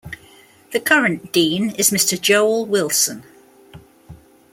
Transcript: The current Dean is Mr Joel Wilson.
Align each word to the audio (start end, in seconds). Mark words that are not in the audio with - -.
The 0.71 0.79
current 0.79 1.31
Dean 1.31 1.75
is 1.75 1.91
Mr 1.91 2.19
Joel 2.19 2.65
Wilson. 2.65 3.23